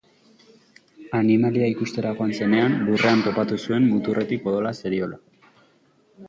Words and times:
Animalia 1.17 1.67
ikustera 1.73 2.13
joan 2.21 2.33
zenean, 2.37 2.77
lurrean 2.87 3.21
topatu 3.27 3.61
zuen, 3.67 3.87
muturretik 3.93 4.49
odola 4.55 4.73
zeriola. 4.83 5.21